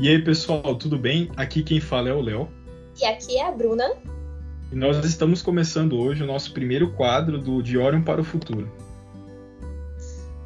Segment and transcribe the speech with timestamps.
[0.00, 1.28] E aí, pessoal, tudo bem?
[1.36, 2.48] Aqui quem fala é o Léo.
[3.00, 3.94] E aqui é a Bruna.
[4.70, 8.70] E nós estamos começando hoje o nosso primeiro quadro do De Orion para o Futuro.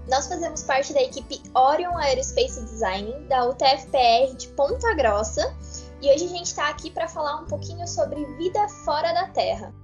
[0.08, 5.54] Nós fazemos parte da equipe Orion Aerospace Design da UTFPR de Ponta Grossa
[6.00, 9.74] e hoje a gente está aqui para falar um pouquinho sobre vida fora da Terra.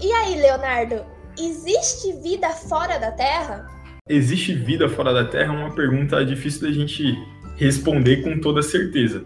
[0.00, 1.04] E aí, Leonardo,
[1.38, 3.64] existe vida fora da Terra?
[4.08, 5.54] Existe vida fora da Terra?
[5.54, 7.14] É uma pergunta difícil da gente
[7.56, 9.24] responder com toda certeza.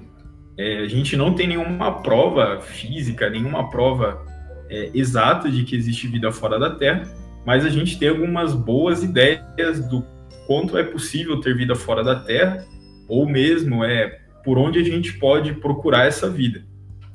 [0.56, 4.24] É, a gente não tem nenhuma prova física, nenhuma prova
[4.68, 7.04] é, exata de que existe vida fora da Terra,
[7.46, 10.04] mas a gente tem algumas boas ideias do
[10.46, 12.64] quanto é possível ter vida fora da Terra,
[13.08, 16.64] ou mesmo é por onde a gente pode procurar essa vida.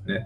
[0.06, 0.26] Né?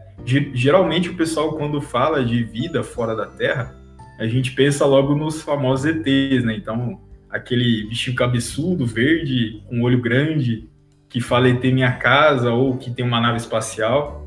[0.54, 3.76] Geralmente o pessoal quando fala de vida fora da Terra,
[4.20, 6.56] a gente pensa logo nos famosos ETs, né?
[6.56, 7.00] Então
[7.30, 10.68] aquele bichinho cabeçudo, verde, com olho grande,
[11.10, 14.26] que fala ter minha casa ou que tem uma nave espacial.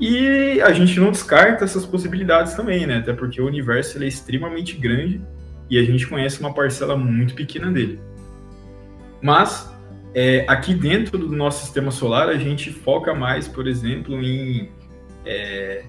[0.00, 2.98] E a gente não descarta essas possibilidades também, né?
[2.98, 5.20] Até porque o universo é extremamente grande
[5.68, 7.98] e a gente conhece uma parcela muito pequena dele.
[9.20, 9.72] Mas
[10.14, 14.70] é, aqui dentro do nosso sistema solar a gente foca mais, por exemplo, em
[15.26, 15.84] é,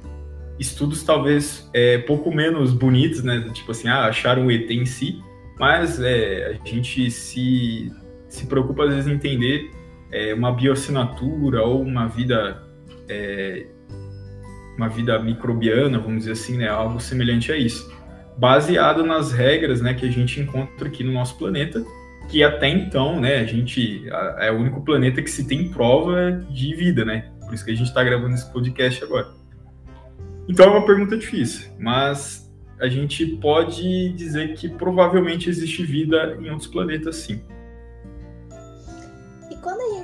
[0.60, 3.48] estudos talvez é, pouco menos bonitos, né?
[3.54, 5.22] Tipo assim, ah, achar um ET em si,
[5.60, 7.92] mas é, a gente se,
[8.28, 9.72] se preocupa às vezes em entender
[10.12, 12.62] é, uma bioassinatura ou uma vida
[13.08, 13.66] é,
[14.78, 17.94] uma vida microbiana, vamos dizer assim, né, algo semelhante a isso,
[18.38, 21.84] baseado nas regras, né, que a gente encontra aqui no nosso planeta,
[22.30, 24.04] que até então, né, a gente
[24.38, 27.30] é o único planeta que se tem prova de vida, né?
[27.44, 29.28] Por isso que a gente está gravando esse podcast agora.
[30.48, 32.50] Então é uma pergunta difícil, mas
[32.80, 37.59] a gente pode dizer que provavelmente existe vida em outros planetas, sim a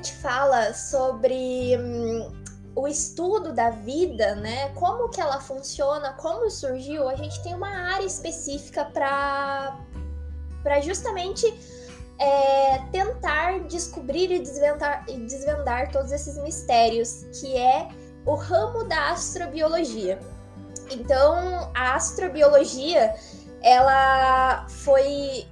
[0.05, 2.31] gente fala sobre hum,
[2.75, 7.69] o estudo da vida, né, como que ela funciona, como surgiu, a gente tem uma
[7.69, 9.79] área específica para
[10.61, 11.45] para justamente
[12.17, 17.87] é, tentar descobrir e desvendar, e desvendar todos esses mistérios, que é
[18.25, 20.19] o ramo da astrobiologia.
[20.89, 23.13] Então, a astrobiologia,
[23.61, 25.45] ela foi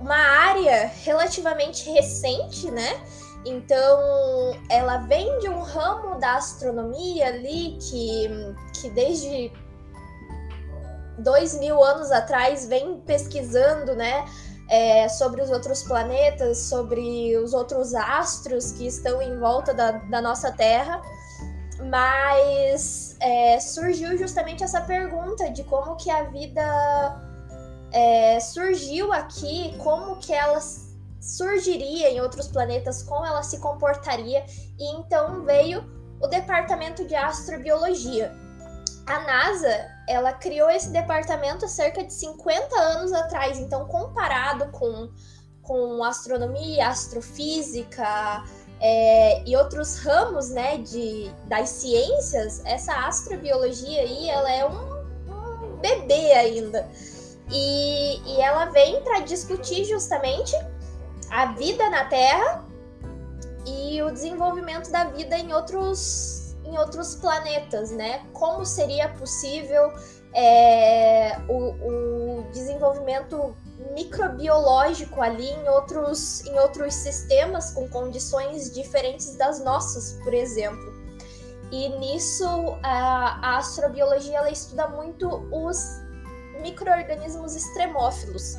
[0.00, 3.00] uma área relativamente recente, né?
[3.44, 8.28] Então, ela vem de um ramo da astronomia ali que,
[8.80, 9.52] que desde
[11.18, 14.24] dois mil anos atrás vem pesquisando, né?
[14.70, 20.20] É, sobre os outros planetas, sobre os outros astros que estão em volta da, da
[20.20, 21.00] nossa Terra.
[21.80, 27.27] Mas é, surgiu justamente essa pergunta de como que a vida
[27.92, 30.60] é, surgiu aqui, como que ela
[31.20, 34.44] surgiria em outros planetas, como ela se comportaria,
[34.78, 35.84] e então veio
[36.20, 38.34] o Departamento de Astrobiologia.
[39.06, 45.10] A NASA, ela criou esse departamento há cerca de 50 anos atrás, então comparado com,
[45.62, 48.44] com astronomia, astrofísica,
[48.80, 55.76] é, e outros ramos né, de, das ciências, essa astrobiologia aí, ela é um, um
[55.80, 56.88] bebê ainda.
[57.50, 60.54] E, e ela vem para discutir justamente
[61.30, 62.64] a vida na Terra
[63.66, 68.26] e o desenvolvimento da vida em outros, em outros planetas, né?
[68.32, 69.92] Como seria possível
[70.34, 73.56] é, o, o, desenvolvimento
[73.94, 80.96] microbiológico ali em outros, em outros sistemas com condições diferentes das nossas, por exemplo.
[81.70, 82.46] E nisso
[82.82, 86.07] a, a astrobiologia ela estuda muito os
[86.60, 88.56] micro-organismos extremófilos,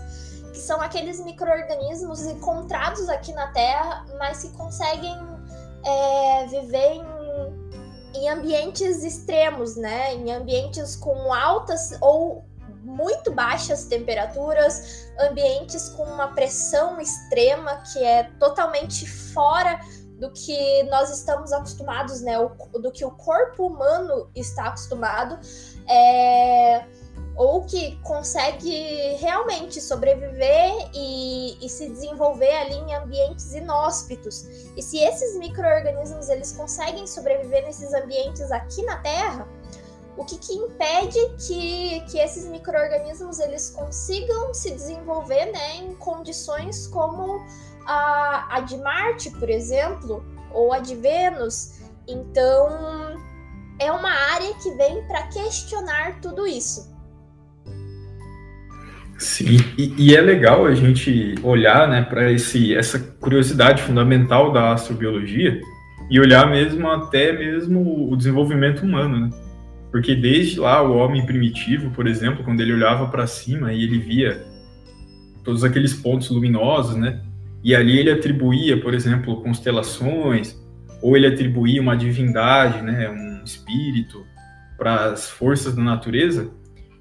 [0.52, 5.16] que são aqueles micro-organismos encontrados aqui na Terra, mas que conseguem
[5.86, 7.06] é, viver em,
[8.16, 10.14] em ambientes extremos, né?
[10.16, 12.44] Em ambientes com altas ou
[12.82, 19.80] muito baixas temperaturas, ambientes com uma pressão extrema que é totalmente fora
[20.20, 22.38] do que nós estamos acostumados, né?
[22.38, 22.50] O,
[22.80, 25.40] do que o corpo humano está acostumado.
[25.88, 26.86] É
[27.40, 34.44] ou que consegue realmente sobreviver e, e, se desenvolver ali em ambientes inóspitos.
[34.76, 39.48] E se esses micro-organismos eles conseguem sobreviver nesses ambientes aqui na Terra,
[40.18, 46.88] o que, que impede que, que esses micro-organismos eles consigam se desenvolver né, em condições
[46.88, 47.42] como
[47.86, 51.80] a, a de Marte, por exemplo, ou a de Vênus?
[52.06, 52.68] Então,
[53.80, 56.99] é uma área que vem para questionar tudo isso.
[59.20, 65.60] Sim, e, e, é legal a gente olhar né, para essa curiosidade fundamental da astrobiologia
[66.10, 69.30] e olhar mesmo até mesmo o desenvolvimento humano, né?
[69.92, 74.00] Porque desde lá o homem primitivo, por exemplo, quando ele olhava para cima e ele
[74.00, 74.42] via
[75.44, 77.22] todos aqueles pontos luminosos, né?
[77.62, 80.58] E ali ele atribuía, por exemplo, constelações,
[81.02, 84.26] ou ele atribuía uma divindade, né, um espírito
[84.78, 86.50] para as forças da natureza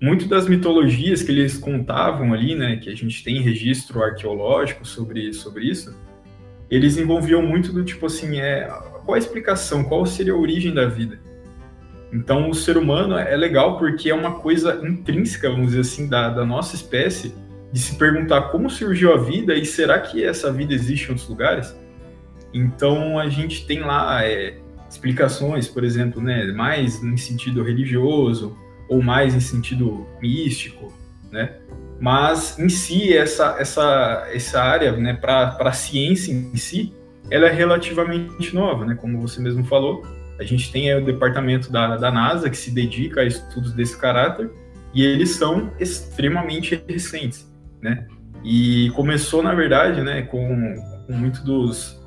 [0.00, 5.32] muito das mitologias que eles contavam ali, né, que a gente tem registro arqueológico sobre,
[5.32, 5.94] sobre isso,
[6.70, 8.68] eles envolviam muito do tipo assim, é,
[9.04, 11.18] qual a explicação, qual seria a origem da vida?
[12.12, 16.30] Então, o ser humano é legal porque é uma coisa intrínseca, vamos dizer assim, da,
[16.30, 17.34] da nossa espécie,
[17.72, 21.28] de se perguntar como surgiu a vida e será que essa vida existe em outros
[21.28, 21.76] lugares?
[22.52, 24.58] Então, a gente tem lá é,
[24.88, 28.56] explicações, por exemplo, né, mais em sentido religioso,
[28.88, 30.92] ou mais em sentido místico,
[31.30, 31.56] né?
[32.00, 36.94] Mas em si essa essa essa área, né, para a ciência em si,
[37.30, 38.94] ela é relativamente nova, né?
[38.94, 40.02] Como você mesmo falou,
[40.38, 44.50] a gente tem o departamento da, da NASA que se dedica a estudos desse caráter
[44.94, 47.52] e eles são extremamente recentes,
[47.82, 48.06] né?
[48.44, 50.76] E começou na verdade, né, com,
[51.06, 51.98] com muito dos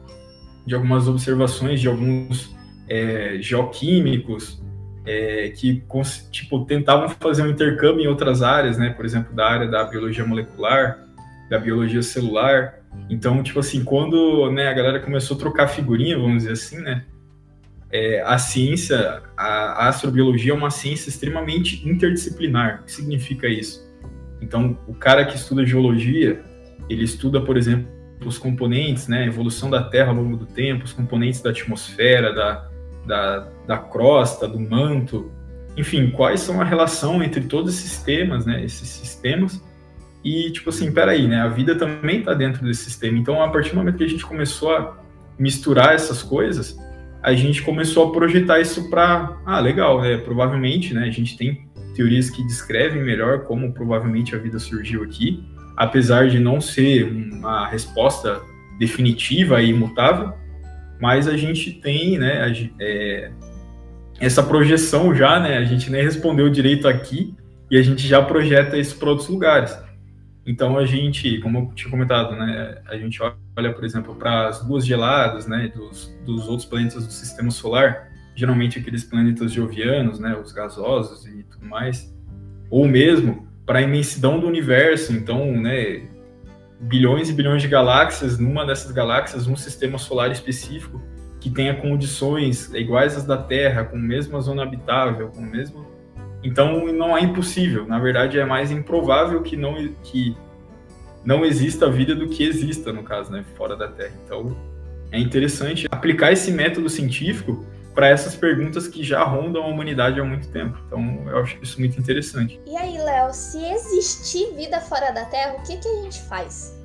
[0.65, 2.55] de algumas observações de alguns
[2.87, 4.60] é, geoquímicos
[5.06, 5.83] é, que
[6.30, 8.92] tipo tentavam fazer um intercâmbio em outras áreas, né?
[8.92, 11.00] Por exemplo, da área da biologia molecular,
[11.50, 12.80] da biologia celular.
[13.09, 17.06] Então, tipo assim, quando né, a galera começou a trocar figurinha, vamos dizer assim, né?
[17.92, 22.81] É, a ciência, a, astrobiologia é uma ciência extremamente interdisciplinar.
[22.81, 23.86] O que significa isso?
[24.42, 26.42] Então, o cara que estuda geologia,
[26.89, 27.88] ele estuda, por exemplo,
[28.25, 32.33] os componentes, né, a evolução da Terra ao longo do tempo, os componentes da atmosfera,
[32.33, 32.70] da,
[33.06, 35.31] da, da crosta, do manto,
[35.77, 39.62] enfim, quais são a relação entre todos esses temas, né, esses sistemas,
[40.24, 43.71] e tipo assim, peraí, né, a vida também está dentro desse sistema, então a partir
[43.71, 44.98] do momento que a gente começou a
[45.39, 46.77] misturar essas coisas,
[47.24, 51.69] a gente começou a projetar isso para, ah, legal, né, provavelmente, né, a gente tem
[51.95, 55.44] teorias que descrevem melhor como provavelmente a vida surgiu aqui,
[55.75, 58.42] apesar de não ser uma resposta
[58.80, 60.33] definitiva e imutável,
[61.01, 63.31] mas a gente tem, né, é,
[64.19, 67.36] essa projeção já, né, a gente nem respondeu direito aqui
[67.71, 69.75] e a gente já projeta isso para outros lugares.
[70.45, 73.19] Então a gente, como eu tinha comentado, né, a gente
[73.57, 78.12] olha, por exemplo, para as luas geladas, né, dos, dos outros planetas do Sistema Solar,
[78.36, 82.13] geralmente aqueles planetas jovianos, né, os gasosos e tudo mais,
[82.69, 85.13] ou mesmo para a imensidão do universo.
[85.13, 86.03] Então, né,
[86.81, 90.99] bilhões e bilhões de galáxias, numa dessas galáxias, um sistema solar específico
[91.39, 95.85] que tenha condições iguais às da Terra, com a mesma zona habitável, com o mesmo.
[96.43, 100.35] Então não é impossível, na verdade é mais improvável que não que
[101.23, 104.13] não exista vida do que exista no caso, né, fora da Terra.
[104.25, 104.57] Então
[105.11, 107.63] é interessante aplicar esse método científico
[107.93, 110.77] para essas perguntas que já rondam a humanidade há muito tempo.
[110.88, 112.59] Então, eu acho isso muito interessante.
[112.65, 116.79] E aí, Léo, se existir vida fora da Terra, o que, que a gente faz?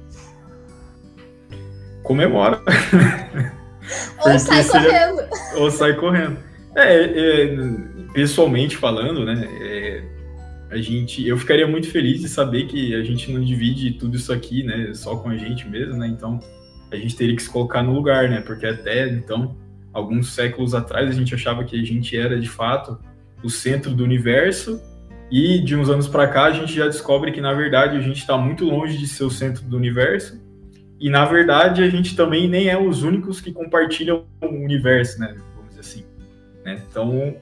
[2.03, 2.61] Comemora.
[4.25, 5.29] Ou sai correndo.
[5.57, 6.39] Ou sai correndo.
[6.75, 7.57] É, é
[8.13, 9.49] pessoalmente falando, né?
[9.61, 10.03] É,
[10.71, 14.33] a gente, eu ficaria muito feliz de saber que a gente não divide tudo isso
[14.33, 14.93] aqui, né?
[14.95, 16.09] Só com a gente mesmo, né?
[16.09, 16.41] Então,
[16.91, 18.41] a gente teria que se colocar no lugar, né?
[18.41, 19.57] Porque até então
[19.97, 22.99] alguns séculos atrás a gente achava que a gente era de fato
[23.43, 24.79] o centro do universo
[25.31, 28.19] e de uns anos para cá a gente já descobre que na verdade a gente
[28.19, 30.39] está muito longe de ser o centro do universo
[31.01, 35.35] e na verdade a gente também nem é os únicos que compartilham o universo, né?
[35.55, 36.05] Vamos dizer assim.
[36.63, 36.83] Né?
[36.91, 37.35] Então,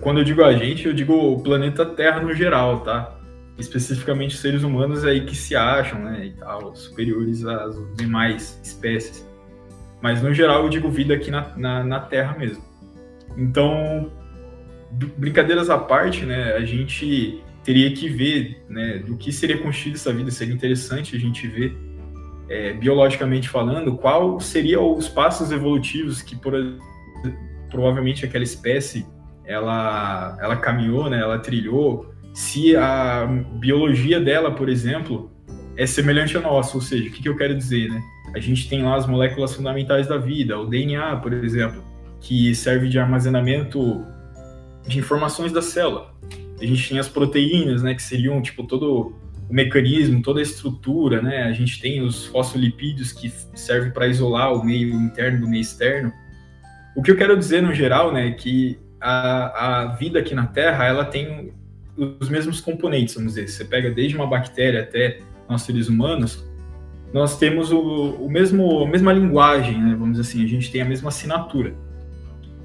[0.00, 3.18] quando eu digo a gente, eu digo o planeta Terra no geral, tá?
[3.58, 6.26] Especificamente seres humanos aí que se acham, né?
[6.26, 9.29] E tal, superiores às demais espécies.
[10.00, 12.62] Mas no geral eu digo vida aqui na, na, na Terra mesmo.
[13.36, 14.10] Então,
[15.16, 20.12] brincadeiras à parte, né, a gente teria que ver né, do que seria constituído essa
[20.12, 21.76] vida, seria interessante a gente ver,
[22.48, 26.52] é, biologicamente falando, qual seriam os passos evolutivos que por,
[27.70, 29.06] provavelmente aquela espécie
[29.44, 33.26] ela, ela caminhou, né, ela trilhou, se a
[33.58, 35.30] biologia dela, por exemplo,
[35.76, 38.00] é semelhante à nossa, ou seja, o que, que eu quero dizer, né?
[38.34, 41.82] A gente tem lá as moléculas fundamentais da vida, o DNA, por exemplo,
[42.20, 44.06] que serve de armazenamento
[44.86, 46.14] de informações da célula.
[46.60, 49.14] A gente tem as proteínas, né, que seriam tipo todo
[49.48, 51.42] o mecanismo, toda a estrutura, né?
[51.42, 56.12] A gente tem os fosfolipídios que servem para isolar o meio interno do meio externo.
[56.94, 60.46] O que eu quero dizer no geral, né, é que a, a vida aqui na
[60.46, 61.52] Terra, ela tem
[61.96, 63.48] os mesmos componentes, vamos dizer.
[63.48, 65.18] Você pega desde uma bactéria até
[65.48, 66.48] nós seres humanos,
[67.12, 69.96] nós temos o, o mesmo, a mesma linguagem, né?
[69.98, 71.74] Vamos dizer assim, a gente tem a mesma assinatura.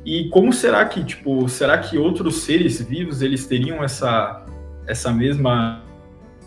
[0.06, 4.46] E como será que, tipo, será que outros seres vivos eles teriam essa,
[4.86, 5.84] essa mesma,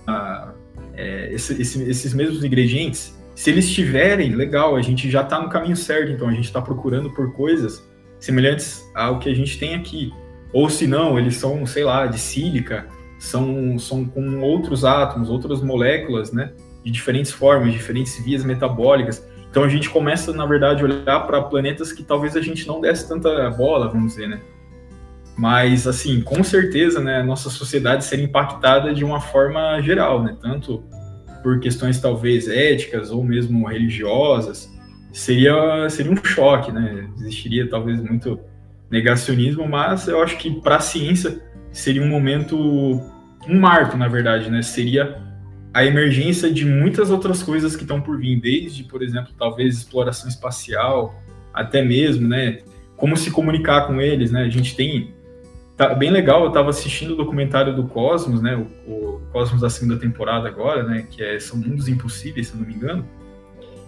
[0.09, 0.53] uh,
[0.95, 3.19] é, esse, esse, esses mesmos ingredientes?
[3.35, 6.63] Se eles tiverem, legal, a gente já está no caminho certo, então a gente está
[6.63, 7.85] procurando por coisas
[8.21, 10.13] semelhantes ao que a gente tem aqui.
[10.53, 12.87] Ou se não, eles são, sei lá, de sílica,
[13.19, 16.53] são, são com outros átomos, outras moléculas, né?
[16.85, 19.27] De diferentes formas, diferentes vias metabólicas.
[19.51, 22.81] Então a gente começa, na verdade, a olhar para planetas que talvez a gente não
[22.81, 24.41] desse tanta bola, vamos dizer, né?
[25.37, 30.37] Mas, assim, com certeza, né, nossa sociedade seria impactada de uma forma geral, né?
[30.41, 30.83] Tanto
[31.43, 34.69] por questões talvez éticas ou mesmo religiosas,
[35.13, 37.09] seria, seria um choque, né?
[37.21, 38.41] Existiria talvez muito
[38.91, 42.57] negacionismo, mas eu acho que para a ciência seria um momento,
[43.47, 44.61] um marco, na verdade, né?
[44.63, 45.23] Seria
[45.73, 50.29] a emergência de muitas outras coisas que estão por vir, desde, por exemplo, talvez exploração
[50.29, 51.15] espacial,
[51.53, 52.61] até mesmo, né,
[52.97, 54.43] como se comunicar com eles, né?
[54.43, 55.15] A gente tem
[55.77, 59.71] tá bem legal, eu estava assistindo o documentário do Cosmos, né, o, o, Cosmos da
[59.71, 63.07] segunda temporada agora, né, que é são mundos impossíveis, se eu não me engano.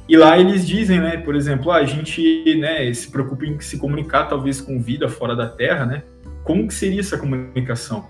[0.08, 3.76] E lá eles dizem, né, por exemplo, ah, a gente, né, se preocupa em se
[3.76, 6.02] comunicar talvez com vida fora da Terra, né?
[6.44, 8.06] Como que seria essa comunicação?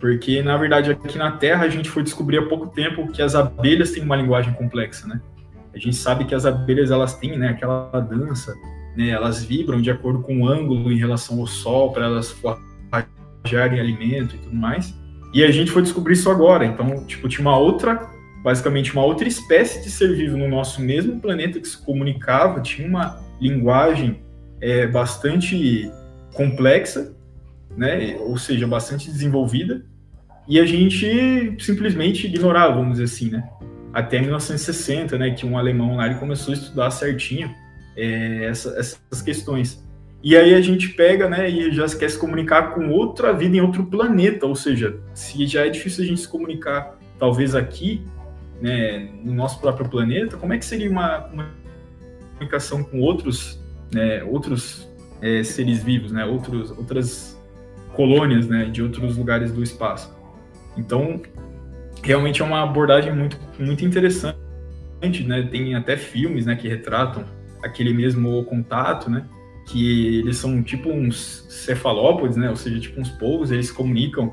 [0.00, 3.34] Porque, na verdade, aqui na Terra a gente foi descobrir há pouco tempo que as
[3.34, 5.20] abelhas têm uma linguagem complexa, né?
[5.74, 8.54] A gente sabe que as abelhas, elas têm, né, aquela dança,
[8.96, 9.10] né?
[9.10, 14.34] Elas vibram de acordo com o ângulo em relação ao sol, para elas forrajarem alimento
[14.36, 14.98] e tudo mais.
[15.34, 16.64] E a gente foi descobrir isso agora.
[16.64, 18.08] Então, tipo, tinha uma outra,
[18.42, 22.88] basicamente uma outra espécie de ser vivo no nosso mesmo planeta que se comunicava, tinha
[22.88, 24.22] uma linguagem
[24.62, 25.92] é, bastante
[26.32, 27.14] complexa,
[27.76, 28.16] né?
[28.20, 29.89] Ou seja, bastante desenvolvida
[30.50, 33.48] e a gente simplesmente ignorava, vamos dizer assim, né?
[33.92, 37.54] Até 1960, né, que um alemão lá ele começou a estudar certinho
[37.96, 39.80] é, essa, essas questões.
[40.24, 43.60] E aí a gente pega, né, e já quer se comunicar com outra vida em
[43.60, 48.02] outro planeta, ou seja, se já é difícil a gente se comunicar, talvez aqui,
[48.60, 51.48] né, no nosso próprio planeta, como é que seria uma, uma
[52.32, 53.62] comunicação com outros,
[53.94, 54.90] né, outros
[55.22, 57.40] é, seres vivos, né, outros, outras
[57.94, 60.18] colônias, né, de outros lugares do espaço?
[60.80, 61.20] Então,
[62.02, 64.34] realmente é uma abordagem muito, muito interessante,
[65.26, 65.42] né?
[65.42, 67.24] Tem até filmes, né, que retratam
[67.62, 69.26] aquele mesmo contato, né?
[69.68, 72.48] Que eles são tipo uns cefalópodes, né?
[72.48, 74.32] Ou seja, tipo uns povos, eles se comunicam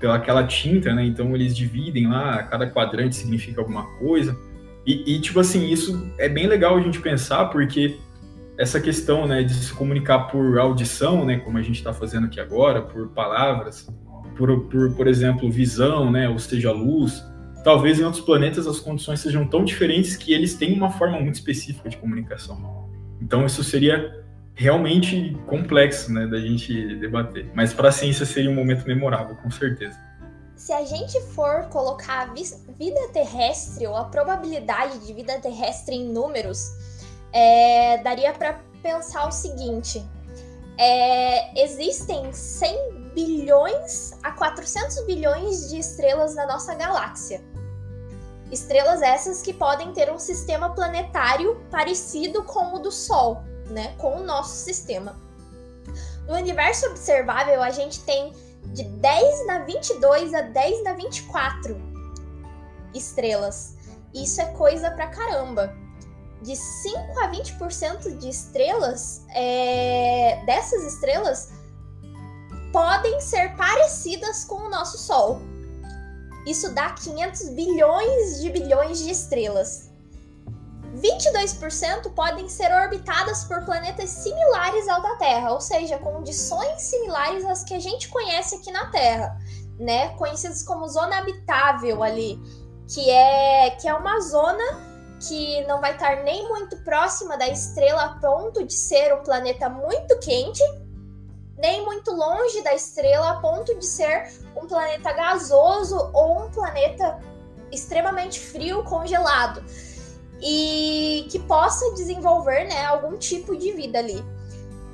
[0.00, 1.06] pelaquela tinta, né?
[1.06, 4.36] Então eles dividem lá, cada quadrante significa alguma coisa.
[4.86, 7.96] E, e, tipo assim, isso é bem legal a gente pensar, porque
[8.58, 12.38] essa questão, né, de se comunicar por audição, né, como a gente está fazendo aqui
[12.38, 13.88] agora, por palavras,
[14.36, 17.24] por, por, por exemplo, visão, né, ou seja, luz.
[17.62, 21.34] Talvez em outros planetas as condições sejam tão diferentes que eles têm uma forma muito
[21.34, 22.88] específica de comunicação.
[23.20, 24.22] Então isso seria
[24.54, 27.50] realmente complexo, né, da gente debater.
[27.54, 29.98] Mas para a ciência seria um momento memorável, com certeza.
[30.56, 36.12] Se a gente for colocar a vida terrestre ou a probabilidade de vida terrestre em
[36.12, 36.70] números,
[37.32, 40.04] é, daria para pensar o seguinte:
[40.78, 47.42] é, existem 100 bilhões a 400 bilhões de estrelas na nossa galáxia.
[48.50, 54.16] Estrelas essas que podem ter um sistema planetário parecido com o do Sol, né, com
[54.16, 55.18] o nosso sistema.
[56.26, 58.32] No universo observável, a gente tem
[58.66, 61.76] de 10 na 22 a 10 na 24
[62.94, 63.76] estrelas.
[64.14, 65.74] Isso é coisa pra caramba.
[66.40, 70.42] De 5 a 20% de estrelas, é...
[70.46, 71.50] dessas estrelas,
[72.74, 75.40] podem ser parecidas com o nosso Sol.
[76.44, 79.92] Isso dá 500 bilhões de bilhões de estrelas.
[80.96, 87.62] 22% podem ser orbitadas por planetas similares ao da Terra, ou seja, condições similares às
[87.62, 89.38] que a gente conhece aqui na Terra,
[89.78, 90.08] né?
[90.16, 92.40] Conhecidos como zona habitável ali,
[92.92, 94.64] que é que é uma zona
[95.28, 99.68] que não vai estar nem muito próxima da estrela a ponto de ser um planeta
[99.68, 100.62] muito quente,
[101.56, 107.18] nem muito longe da estrela a ponto de ser um planeta gasoso ou um planeta
[107.70, 109.64] extremamente frio, congelado,
[110.40, 114.24] e que possa desenvolver né, algum tipo de vida ali.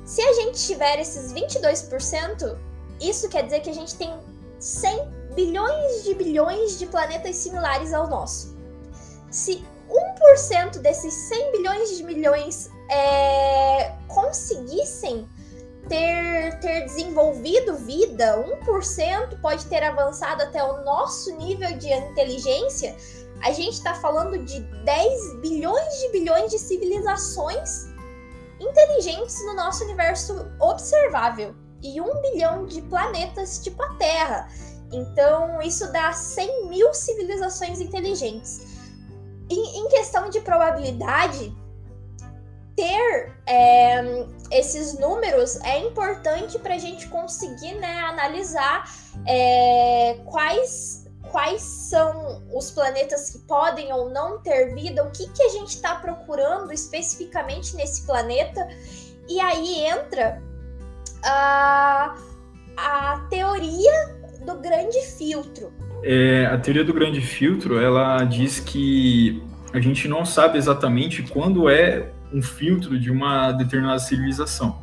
[0.05, 2.57] Se a gente tiver esses 22%,
[2.99, 4.13] isso quer dizer que a gente tem
[4.59, 8.55] 100 bilhões de bilhões de planetas similares ao nosso.
[9.29, 15.27] Se 1% desses 100 bilhões de milhões é, conseguissem
[15.91, 22.95] ter, ter desenvolvido vida, 1% pode ter avançado até o nosso nível de inteligência,
[23.41, 27.87] a gente está falando de 10 bilhões de bilhões de civilizações
[28.57, 34.47] inteligentes no nosso universo observável e um bilhão de planetas tipo a Terra.
[34.93, 38.61] Então, isso dá 100 mil civilizações inteligentes.
[39.49, 41.53] Em questão de probabilidade,
[42.81, 48.91] ter é, esses números é importante para a gente conseguir né, analisar
[49.27, 55.43] é, quais, quais são os planetas que podem ou não ter vida, o que, que
[55.43, 58.67] a gente está procurando especificamente nesse planeta.
[59.29, 60.41] E aí entra
[61.23, 62.15] a,
[62.75, 65.71] a teoria do grande filtro.
[66.03, 71.69] É, a teoria do grande filtro ela diz que a gente não sabe exatamente quando
[71.69, 74.81] é um filtro de uma determinada civilização.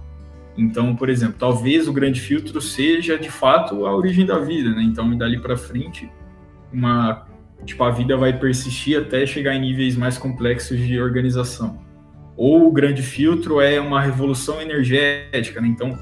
[0.57, 4.83] Então, por exemplo, talvez o grande filtro seja de fato a origem da vida, né?
[4.83, 6.11] Então, dali para frente,
[6.73, 7.27] uma
[7.65, 11.79] tipo a vida vai persistir até chegar em níveis mais complexos de organização.
[12.37, 15.69] Ou o grande filtro é uma revolução energética, né?
[15.69, 15.99] Então,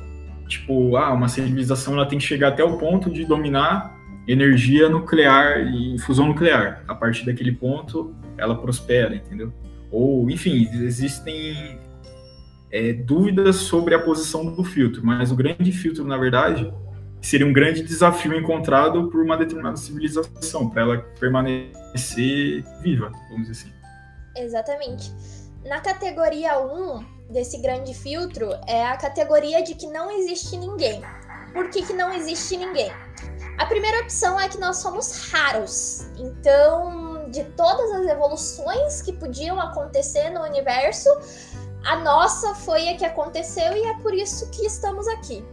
[0.47, 3.95] tipo, ah, uma civilização ela tem que chegar até o ponto de dominar
[4.29, 6.83] energia nuclear e fusão nuclear.
[6.89, 9.53] A partir daquele ponto, ela prospera, entendeu?
[9.97, 11.81] Ou, enfim, existem
[12.71, 16.71] é, dúvidas sobre a posição do filtro, mas o grande filtro, na verdade,
[17.23, 23.53] seria um grande desafio encontrado por uma determinada civilização, para ela permanecer viva, vamos dizer
[23.53, 23.73] assim.
[24.37, 25.11] Exatamente.
[25.65, 31.01] Na categoria 1 desse grande filtro é a categoria de que não existe ninguém.
[31.55, 32.93] Por que, que não existe ninguém?
[33.57, 36.07] A primeira opção é que nós somos raros.
[36.19, 41.09] Então, de todas as evoluções que podiam acontecer no universo,
[41.85, 45.45] a nossa foi a que aconteceu e é por isso que estamos aqui.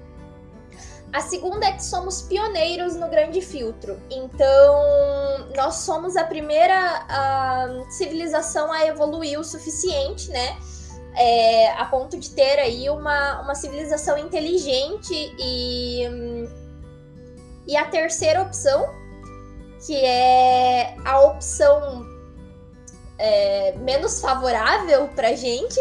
[1.13, 4.01] A segunda é que somos pioneiros no grande filtro.
[4.09, 7.05] Então, nós somos a primeira
[7.91, 10.57] civilização a evoluir o suficiente, né?
[11.15, 16.01] É, a ponto de ter aí uma, uma civilização inteligente e,
[17.67, 18.83] e a terceira opção
[19.85, 22.05] que é a opção
[23.17, 25.79] é, menos favorável para gente,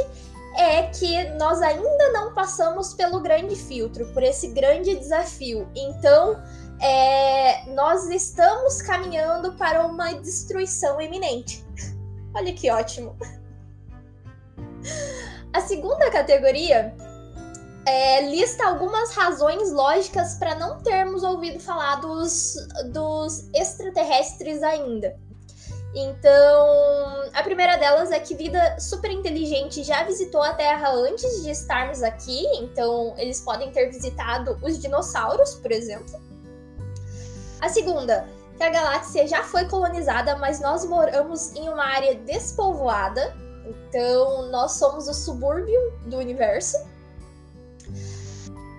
[0.56, 5.68] é que nós ainda não passamos pelo grande filtro, por esse grande desafio.
[5.74, 6.42] Então,
[6.80, 11.64] é, nós estamos caminhando para uma destruição iminente.
[12.34, 13.16] Olha que ótimo.
[15.52, 16.94] A segunda categoria
[17.86, 22.54] é, lista algumas razões lógicas para não termos ouvido falar dos,
[22.92, 25.18] dos extraterrestres ainda.
[25.94, 31.50] Então, a primeira delas é que vida super inteligente já visitou a Terra antes de
[31.50, 36.18] estarmos aqui, então eles podem ter visitado os dinossauros, por exemplo.
[37.60, 43.36] A segunda, que a galáxia já foi colonizada, mas nós moramos em uma área despovoada,
[43.66, 46.78] então nós somos o subúrbio do universo.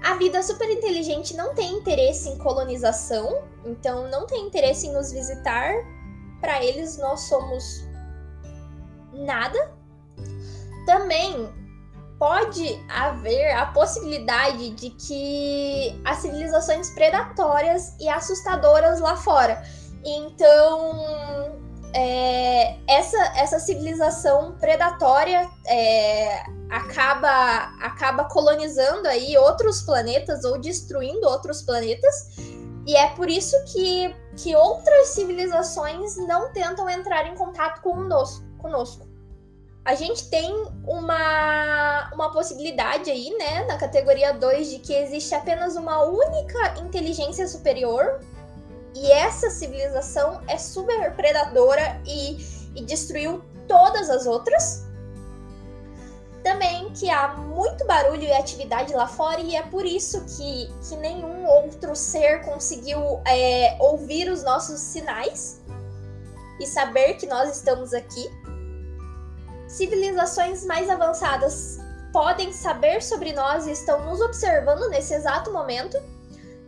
[0.04, 5.12] A vida super inteligente não tem interesse em colonização, então não tem interesse em nos
[5.12, 5.74] visitar.
[6.42, 7.64] Para eles, nós somos
[9.14, 9.72] nada.
[10.86, 11.50] Também
[12.20, 19.64] pode haver a possibilidade de que as civilizações predatórias e assustadoras lá fora.
[20.04, 21.53] Então,
[21.94, 31.62] é, essa, essa civilização predatória é, acaba, acaba colonizando aí outros planetas ou destruindo outros
[31.62, 32.36] planetas.
[32.86, 39.08] E é por isso que, que outras civilizações não tentam entrar em contato conosco.
[39.86, 40.50] A gente tem
[40.88, 47.48] uma, uma possibilidade aí, né, na categoria 2, de que existe apenas uma única inteligência
[47.48, 48.20] superior
[48.96, 52.38] e essa civilização é super predadora e,
[52.76, 54.84] e destruiu todas as outras.
[56.44, 60.96] Também que há muito barulho e atividade lá fora, e é por isso que, que
[60.98, 65.62] nenhum outro ser conseguiu é, ouvir os nossos sinais
[66.60, 68.30] e saber que nós estamos aqui.
[69.68, 71.80] Civilizações mais avançadas
[72.12, 75.98] podem saber sobre nós e estão nos observando nesse exato momento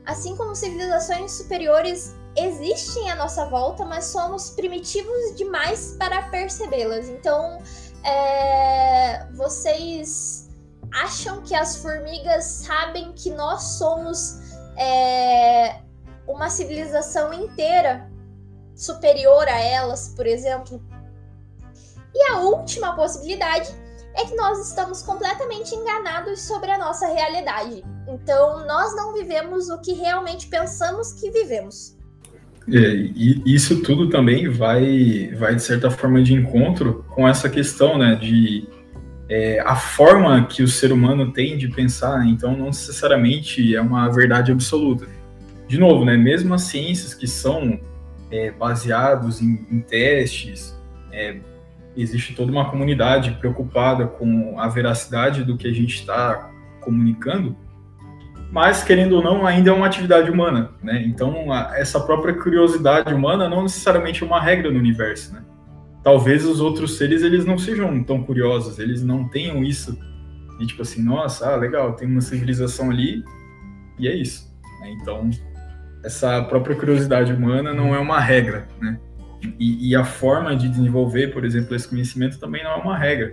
[0.06, 7.08] Assim como civilizações superiores existem à nossa volta, mas somos primitivos demais para percebê-las.
[7.10, 7.60] Então,
[8.04, 10.50] é, vocês
[10.94, 14.40] acham que as formigas sabem que nós somos
[14.78, 15.82] é,
[16.28, 18.10] uma civilização inteira
[18.76, 20.84] superior a elas, por exemplo?
[22.14, 23.74] E a última possibilidade
[24.18, 27.84] é que nós estamos completamente enganados sobre a nossa realidade.
[28.08, 31.96] Então, nós não vivemos o que realmente pensamos que vivemos.
[32.72, 37.98] É, e isso tudo também vai, vai, de certa forma, de encontro com essa questão,
[37.98, 38.68] né, de
[39.30, 44.10] é, a forma que o ser humano tem de pensar, então não necessariamente é uma
[44.10, 45.08] verdade absoluta.
[45.68, 47.80] De novo, né, mesmo as ciências que são
[48.32, 50.76] é, baseados em, em testes,
[51.12, 51.38] é,
[51.96, 57.56] existe toda uma comunidade preocupada com a veracidade do que a gente está comunicando,
[58.52, 61.04] mas querendo ou não, ainda é uma atividade humana, né?
[61.06, 65.44] Então, a, essa própria curiosidade humana não necessariamente é uma regra no universo, né?
[66.04, 69.98] Talvez os outros seres eles não sejam tão curiosos, eles não tenham isso
[70.60, 73.24] e tipo assim, nossa, ah, legal, tem uma civilização ali
[74.00, 74.54] e é isso.
[75.02, 75.30] Então,
[76.04, 79.00] essa própria curiosidade humana não é uma regra, né?
[79.60, 83.32] E, e, a forma de desenvolver, por exemplo, esse conhecimento também não é uma regra.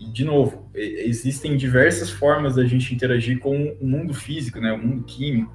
[0.00, 4.78] E, de novo, existem diversas formas da gente interagir com o mundo físico, né, o
[4.78, 5.52] mundo químico.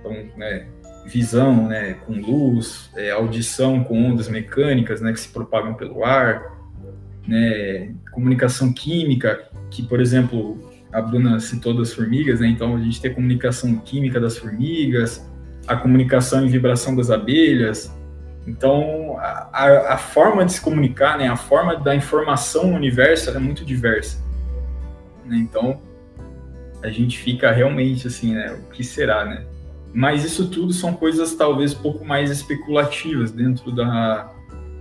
[0.00, 0.66] Então, né,
[1.06, 6.58] visão né, com luz, é, audição com ondas mecânicas né, que se propagam pelo ar,
[7.26, 13.00] né, comunicação química, que, por exemplo, a Bruna citou das formigas, né, então a gente
[13.00, 15.28] tem a comunicação química das formigas,
[15.66, 17.94] a comunicação e vibração das abelhas,
[18.50, 23.64] então, a, a, forma de se comunicar, né, a forma da informação universo é muito
[23.64, 24.20] diversa.
[25.24, 25.36] Né?
[25.36, 25.80] Então,
[26.82, 29.46] a gente fica realmente assim, né, o que será, né?
[29.92, 34.32] Mas isso tudo são coisas talvez um pouco mais especulativas dentro da,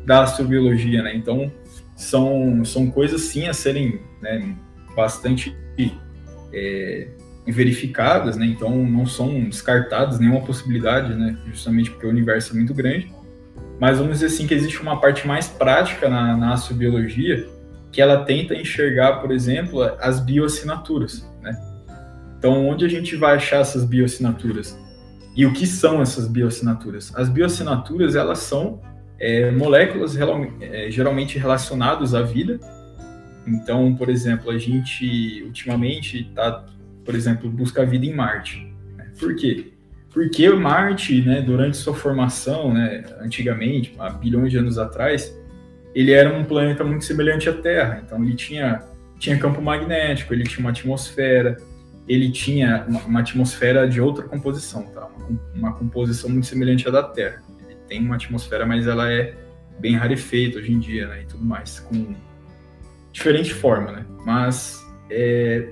[0.03, 1.15] da astrobiologia, né?
[1.15, 1.51] Então,
[1.95, 4.55] são, são coisas sim a serem né,
[4.95, 5.55] bastante
[6.53, 7.07] é,
[7.45, 8.45] verificadas, né?
[8.47, 11.37] Então, não são descartadas nenhuma possibilidade, né?
[11.47, 13.18] Justamente porque o universo é muito grande
[13.79, 17.47] mas vamos dizer assim que existe uma parte mais prática na, na astrobiologia
[17.91, 21.57] que ela tenta enxergar, por exemplo, as bioassinaturas, né?
[22.37, 24.79] Então, onde a gente vai achar essas bioassinaturas?
[25.35, 27.13] E o que são essas bioassinaturas?
[27.15, 28.81] As bioassinaturas, elas são
[29.19, 30.15] é, moléculas
[30.61, 32.59] é, geralmente relacionadas à vida.
[33.45, 36.65] Então, por exemplo, a gente ultimamente está,
[37.03, 38.73] por exemplo, busca a vida em Marte.
[38.95, 39.11] Né?
[39.19, 39.73] Por quê?
[40.11, 45.37] Porque Marte, né, durante sua formação, né, antigamente, há bilhões de anos atrás,
[45.93, 48.01] ele era um planeta muito semelhante à Terra.
[48.03, 48.83] Então ele tinha,
[49.19, 51.57] tinha campo magnético, ele tinha uma atmosfera,
[52.07, 55.07] ele tinha uma, uma atmosfera de outra composição, tá?
[55.07, 57.43] Uma, uma, composição muito semelhante à da Terra.
[57.67, 59.35] Ele tem uma atmosfera, mas ela é
[59.79, 62.15] bem rarefeita hoje em dia, né, e tudo mais, com
[63.11, 64.05] diferente forma, né?
[64.25, 65.69] Mas é,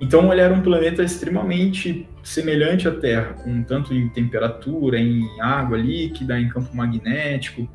[0.00, 5.76] então ele era um planeta extremamente semelhante à Terra, com tanto em temperatura, em água
[5.76, 7.68] líquida, em campo magnético.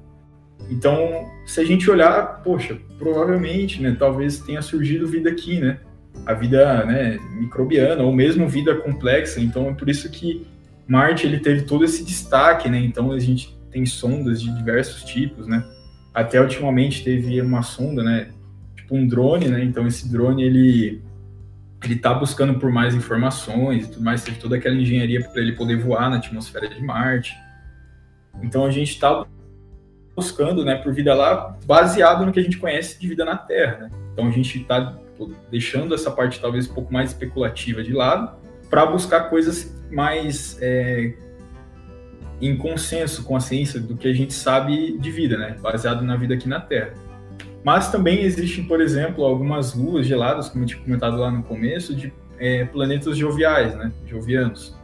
[0.70, 5.80] Então, se a gente olhar, poxa, provavelmente, né, talvez tenha surgido vida aqui, né?
[6.26, 9.40] A vida, né, microbiana ou mesmo vida complexa.
[9.40, 10.46] Então, é por isso que
[10.88, 12.80] Marte ele teve todo esse destaque, né?
[12.80, 15.64] Então, a gente tem sondas de diversos tipos, né?
[16.14, 18.30] Até ultimamente teve uma sonda, né,
[18.76, 19.64] tipo um drone, né?
[19.64, 21.02] Então, esse drone ele
[21.84, 25.54] ele está buscando por mais informações e tudo mais, teve toda aquela engenharia para ele
[25.54, 27.38] poder voar na atmosfera de Marte.
[28.42, 29.26] Então a gente está
[30.16, 33.78] buscando, né, por vida lá, baseado no que a gente conhece de vida na Terra.
[33.78, 33.90] Né?
[34.12, 34.98] Então a gente está
[35.50, 38.38] deixando essa parte talvez um pouco mais especulativa de lado
[38.70, 41.14] para buscar coisas mais é,
[42.42, 46.16] em consenso com a ciência do que a gente sabe de vida, né, baseado na
[46.16, 46.94] vida aqui na Terra.
[47.64, 51.96] Mas também existem, por exemplo, algumas luas geladas, como eu tinha comentado lá no começo,
[51.96, 53.92] de é, planetas joviais, né?
[54.06, 54.78] Jovianos.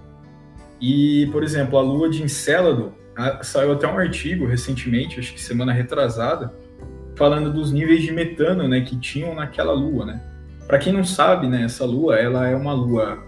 [0.80, 5.42] E, por exemplo, a lua de Encélado, a, saiu até um artigo recentemente, acho que
[5.42, 6.54] semana retrasada,
[7.16, 10.22] falando dos níveis de metano, né, que tinham naquela lua, né?
[10.68, 13.24] Para quem não sabe, né, essa lua, ela é uma lua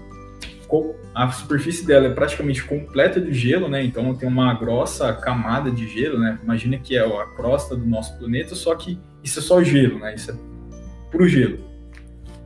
[1.17, 3.83] a superfície dela é praticamente completa de gelo, né?
[3.83, 6.39] Então tem uma grossa camada de gelo, né?
[6.43, 10.13] Imagina que é a crosta do nosso planeta, só que isso é só gelo, né?
[10.13, 10.35] Isso é
[11.11, 11.57] puro gelo.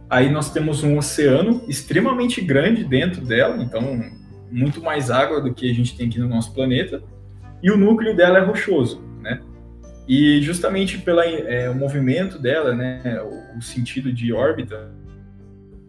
[0.10, 4.06] Aí nós temos um oceano extremamente grande dentro dela, então
[4.50, 7.04] muito mais água do que a gente tem aqui no nosso planeta,
[7.62, 9.42] e o núcleo dela é rochoso, né?
[10.08, 14.94] E justamente pelo é, movimento dela, né, o, o, sentido de órbita,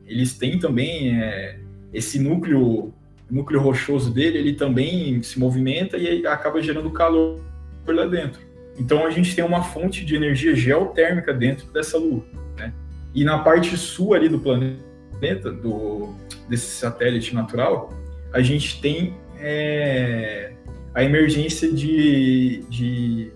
[0.05, 1.59] eles têm também é,
[1.93, 2.93] esse núcleo,
[3.31, 7.41] núcleo rochoso dele, ele também se movimenta e acaba gerando calor
[7.87, 8.41] lá dentro.
[8.79, 12.25] Então a gente tem uma fonte de energia geotérmica dentro dessa Lua,
[12.57, 12.73] né?
[13.15, 16.15] E na parte sul ali do planeta, do,
[16.49, 17.91] desse satélite natural,
[18.33, 20.53] a gente tem é,
[20.95, 23.31] a emergência de, de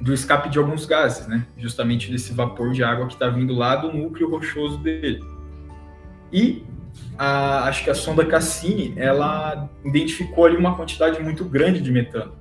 [0.00, 1.46] do escape de alguns gases, né?
[1.58, 5.22] Justamente desse vapor de água que está vindo lá do núcleo rochoso dele.
[6.32, 6.64] E
[7.18, 12.32] a, acho que a sonda Cassini, ela identificou ali uma quantidade muito grande de metano.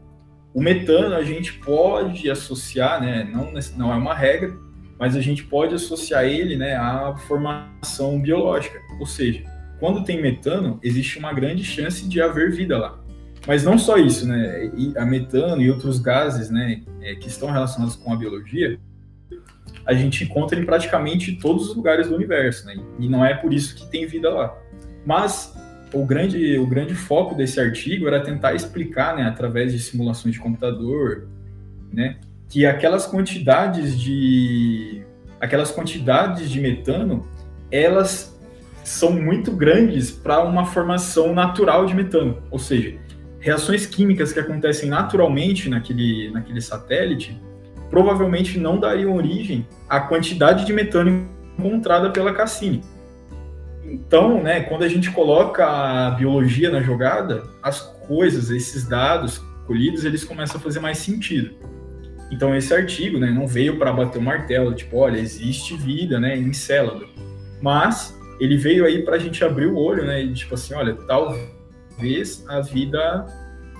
[0.53, 3.23] O metano a gente pode associar, né?
[3.31, 4.53] Não, não é uma regra,
[4.99, 8.79] mas a gente pode associar ele, né, à formação biológica.
[8.99, 9.43] Ou seja,
[9.79, 12.99] quando tem metano, existe uma grande chance de haver vida lá.
[13.47, 14.69] Mas não só isso, né?
[14.75, 18.77] E a metano e outros gases, né, é, que estão relacionados com a biologia,
[19.85, 22.75] a gente encontra em praticamente todos os lugares do universo, né?
[22.99, 24.55] E não é por isso que tem vida lá.
[25.05, 25.55] Mas
[25.93, 30.39] o grande, o grande foco desse artigo era tentar explicar, né, através de simulações de
[30.39, 31.27] computador,
[31.91, 35.03] né, que aquelas quantidades de
[35.39, 37.25] aquelas quantidades de metano,
[37.71, 38.37] elas
[38.83, 42.97] são muito grandes para uma formação natural de metano, ou seja,
[43.39, 47.39] reações químicas que acontecem naturalmente naquele, naquele satélite
[47.89, 52.83] provavelmente não dariam origem à quantidade de metano encontrada pela Cassini.
[53.83, 60.05] Então, né, quando a gente coloca a biologia na jogada, as coisas, esses dados colhidos,
[60.05, 61.55] eles começam a fazer mais sentido.
[62.31, 66.37] Então, esse artigo né, não veio para bater o martelo, tipo, olha, existe vida né,
[66.37, 67.07] em Célado.
[67.61, 70.23] Mas ele veio aí para a gente abrir o olho, né?
[70.23, 73.25] E tipo assim, olha, talvez a vida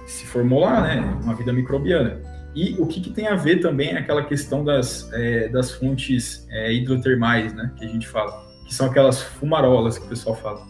[0.05, 0.99] se formou lá, né?
[1.23, 2.19] Uma vida microbiana.
[2.55, 6.73] E o que, que tem a ver também aquela questão das, é, das fontes é,
[6.73, 7.71] hidrotermais, né?
[7.77, 10.67] Que a gente fala, que são aquelas fumarolas que o pessoal fala.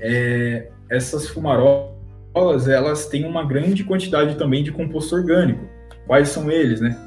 [0.00, 5.68] É, essas fumarolas, elas têm uma grande quantidade também de composto orgânico.
[6.06, 6.98] Quais são eles, né?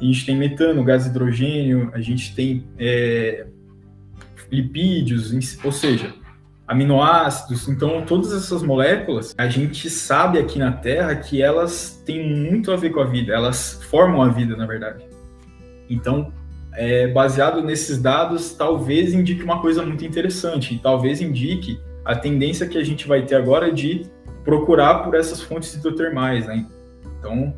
[0.00, 3.46] A gente tem metano, gás hidrogênio, a gente tem é,
[4.50, 6.14] lipídios, ou seja,
[6.66, 7.68] aminoácidos.
[7.68, 12.76] Então, todas essas moléculas, a gente sabe aqui na Terra que elas têm muito a
[12.76, 15.04] ver com a vida, elas formam a vida, na verdade.
[15.88, 16.32] Então,
[16.72, 22.66] é, baseado nesses dados, talvez indique uma coisa muito interessante, e talvez indique a tendência
[22.66, 24.06] que a gente vai ter agora de
[24.44, 26.66] procurar por essas fontes hidrotermais, né?
[27.18, 27.54] Então,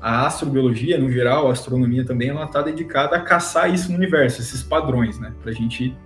[0.00, 4.40] a astrobiologia, no geral, a astronomia também, ela está dedicada a caçar isso no universo,
[4.40, 5.32] esses padrões, né?
[5.42, 5.96] Para a gente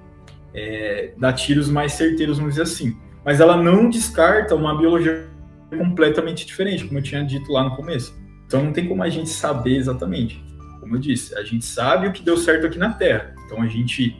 [0.54, 2.96] é, dar tiros mais certeiros, vamos dizer assim.
[3.24, 5.28] Mas ela não descarta uma biologia
[5.70, 8.14] completamente diferente, como eu tinha dito lá no começo.
[8.46, 10.44] Então não tem como a gente saber exatamente.
[10.80, 13.34] Como eu disse, a gente sabe o que deu certo aqui na Terra.
[13.46, 14.16] Então a gente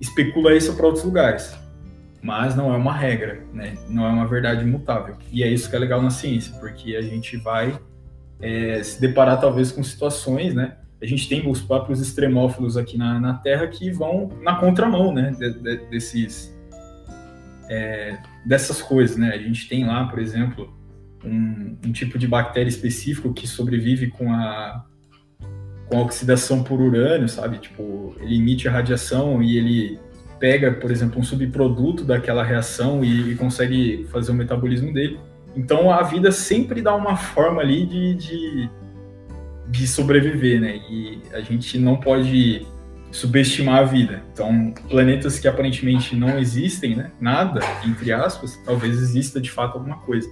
[0.00, 1.54] especula isso para outros lugares.
[2.22, 3.76] Mas não é uma regra, né?
[3.88, 5.16] Não é uma verdade imutável.
[5.30, 7.78] E é isso que é legal na ciência, porque a gente vai
[8.40, 10.76] é, se deparar talvez com situações, né?
[11.02, 15.32] A gente tem os próprios extremófilos aqui na, na Terra que vão na contramão, né,
[15.38, 16.56] de, de, desses,
[17.68, 19.30] é, dessas coisas, né?
[19.34, 20.72] A gente tem lá, por exemplo,
[21.24, 24.84] um, um, tipo de bactéria específico que sobrevive com a,
[25.88, 27.58] com a oxidação por urânio, sabe?
[27.58, 29.98] Tipo, ele emite a radiação e ele
[30.38, 35.18] pega, por exemplo, um subproduto daquela reação e, e consegue fazer o metabolismo dele.
[35.56, 38.70] Então, a vida sempre dá uma forma ali de, de
[39.68, 40.80] de sobreviver, né?
[40.90, 42.66] E a gente não pode
[43.14, 44.24] subestimar a vida.
[44.32, 47.12] Então, planetas que aparentemente não existem, né?
[47.20, 50.28] Nada, entre aspas, talvez exista de fato alguma coisa.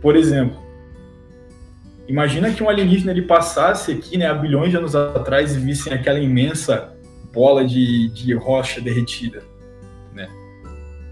[0.00, 0.56] Por exemplo,
[2.08, 5.92] imagina que um alienígena ele passasse aqui, né, há bilhões de anos atrás e vissem
[5.92, 6.96] aquela imensa
[7.32, 9.42] bola de, de rocha derretida,
[10.14, 10.28] né?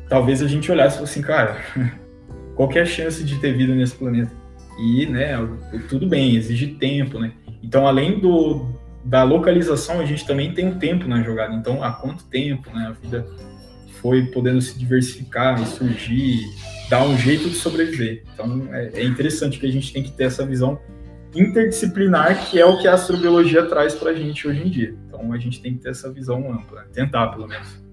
[0.09, 1.61] Talvez a gente olhasse e assim, cara,
[2.55, 4.33] qual é a chance de ter vida nesse planeta?
[4.79, 5.37] E, né,
[5.89, 7.33] tudo bem, exige tempo, né?
[7.63, 8.67] Então, além do,
[9.05, 11.55] da localização, a gente também tem um tempo na jogada.
[11.55, 13.27] Então, há quanto tempo né, a vida
[14.01, 16.41] foi podendo se diversificar surgir,
[16.89, 18.23] dar um jeito de sobreviver.
[18.33, 20.79] Então, é, é interessante que a gente tem que ter essa visão
[21.35, 24.95] interdisciplinar, que é o que a astrobiologia traz para a gente hoje em dia.
[25.07, 27.89] Então, a gente tem que ter essa visão ampla, tentar pelo menos.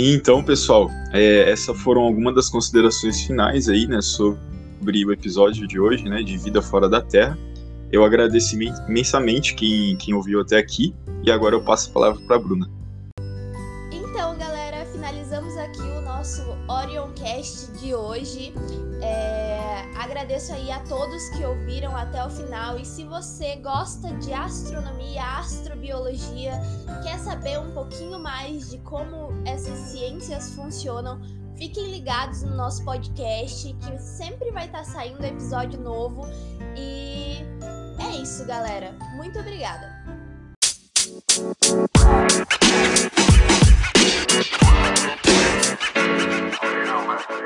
[0.00, 5.80] Então, pessoal, é, essas foram algumas das considerações finais aí, né, sobre o episódio de
[5.80, 7.36] hoje, né, de Vida Fora da Terra.
[7.90, 12.36] Eu agradeço imensamente quem, quem ouviu até aqui e agora eu passo a palavra para
[12.36, 12.70] a Bruna.
[13.90, 18.54] Então, galera, finalizamos aqui o nosso Orioncast de hoje
[19.96, 25.22] agradeço aí a todos que ouviram até o final e se você gosta de astronomia,
[25.38, 26.52] astrobiologia,
[27.02, 31.20] quer saber um pouquinho mais de como essas ciências funcionam,
[31.56, 36.26] fiquem ligados no nosso podcast que sempre vai estar tá saindo episódio novo
[36.76, 37.38] e
[38.00, 38.96] é isso, galera.
[39.16, 39.98] Muito obrigada.